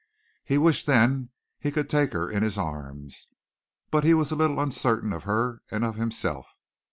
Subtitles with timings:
[0.43, 1.29] He wished then
[1.59, 3.27] he could take her in his arms,
[3.91, 6.47] but he was a little uncertain of her and of himself.